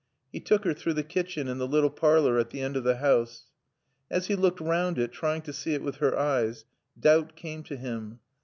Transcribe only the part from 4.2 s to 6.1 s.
he looked round it, trying to see it with